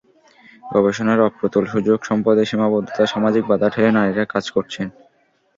[0.63, 4.87] গবেষণার অপ্রতুল সুযোগ, সম্পদের সীমাবদ্ধতা, সামাজিক বাধা ঠেলে নারীরা কাজ করছেন।